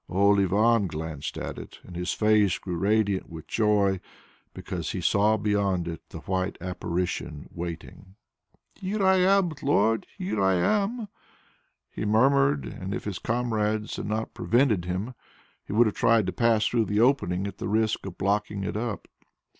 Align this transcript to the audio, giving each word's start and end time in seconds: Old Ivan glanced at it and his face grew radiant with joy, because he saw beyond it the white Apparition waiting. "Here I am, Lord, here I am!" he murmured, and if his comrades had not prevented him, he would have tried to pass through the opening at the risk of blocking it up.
Old 0.09 0.39
Ivan 0.39 0.87
glanced 0.87 1.37
at 1.37 1.59
it 1.59 1.77
and 1.83 1.95
his 1.95 2.11
face 2.11 2.57
grew 2.57 2.75
radiant 2.75 3.29
with 3.29 3.45
joy, 3.45 3.99
because 4.51 4.93
he 4.93 4.99
saw 4.99 5.37
beyond 5.37 5.87
it 5.87 6.01
the 6.09 6.21
white 6.21 6.57
Apparition 6.59 7.47
waiting. 7.53 8.15
"Here 8.73 9.05
I 9.05 9.17
am, 9.17 9.51
Lord, 9.61 10.07
here 10.17 10.41
I 10.41 10.55
am!" 10.55 11.07
he 11.91 12.03
murmured, 12.03 12.65
and 12.65 12.95
if 12.95 13.03
his 13.03 13.19
comrades 13.19 13.97
had 13.97 14.07
not 14.07 14.33
prevented 14.33 14.85
him, 14.85 15.13
he 15.63 15.71
would 15.71 15.85
have 15.85 15.93
tried 15.95 16.25
to 16.25 16.33
pass 16.33 16.65
through 16.65 16.85
the 16.85 16.99
opening 16.99 17.45
at 17.45 17.59
the 17.59 17.69
risk 17.69 18.03
of 18.07 18.17
blocking 18.17 18.63
it 18.63 18.75
up. 18.75 19.07